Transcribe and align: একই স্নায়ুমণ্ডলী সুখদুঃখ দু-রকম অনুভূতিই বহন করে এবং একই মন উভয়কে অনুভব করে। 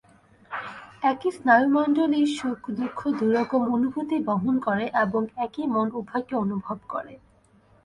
একই 1.03 1.31
স্নায়ুমণ্ডলী 1.31 2.21
সুখদুঃখ 2.37 2.99
দু-রকম 3.19 3.61
অনুভূতিই 3.73 4.25
বহন 4.25 4.55
করে 4.59 4.85
এবং 5.03 5.21
একই 5.37 5.65
মন 5.67 5.87
উভয়কে 5.91 6.33
অনুভব 6.35 6.77
করে। 6.89 7.13